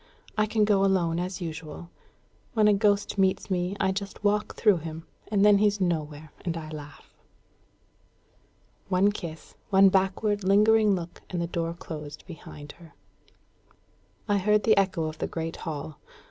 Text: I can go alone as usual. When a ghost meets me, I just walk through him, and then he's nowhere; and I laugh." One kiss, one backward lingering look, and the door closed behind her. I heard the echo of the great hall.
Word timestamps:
I 0.35 0.47
can 0.47 0.65
go 0.65 0.83
alone 0.83 1.19
as 1.19 1.41
usual. 1.41 1.91
When 2.55 2.67
a 2.67 2.73
ghost 2.73 3.19
meets 3.19 3.51
me, 3.51 3.75
I 3.79 3.91
just 3.91 4.23
walk 4.23 4.55
through 4.55 4.77
him, 4.77 5.05
and 5.31 5.45
then 5.45 5.59
he's 5.59 5.79
nowhere; 5.79 6.31
and 6.43 6.57
I 6.57 6.69
laugh." 6.71 7.13
One 8.89 9.11
kiss, 9.11 9.53
one 9.69 9.89
backward 9.89 10.43
lingering 10.43 10.95
look, 10.95 11.21
and 11.29 11.39
the 11.39 11.45
door 11.45 11.75
closed 11.75 12.25
behind 12.25 12.71
her. 12.81 12.95
I 14.27 14.39
heard 14.39 14.63
the 14.63 14.75
echo 14.75 15.03
of 15.03 15.19
the 15.19 15.27
great 15.27 15.57
hall. 15.57 15.99